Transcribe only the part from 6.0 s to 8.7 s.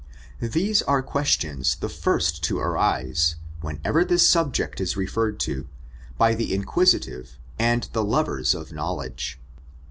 by the inquisitive and the lovers